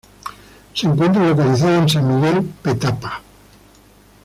Se 0.73 0.87
encuentra 0.87 1.23
localizado 1.29 1.75
en 1.77 1.87
San 1.87 2.07
Miguel 2.15 2.43
Petapa. 2.63 3.21